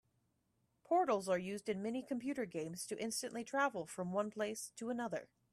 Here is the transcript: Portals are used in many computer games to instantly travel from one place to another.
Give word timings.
Portals 0.83 1.29
are 1.29 1.37
used 1.37 1.69
in 1.69 1.83
many 1.83 2.01
computer 2.01 2.47
games 2.47 2.87
to 2.87 2.97
instantly 2.99 3.43
travel 3.43 3.85
from 3.85 4.11
one 4.11 4.31
place 4.31 4.71
to 4.77 4.89
another. 4.89 5.29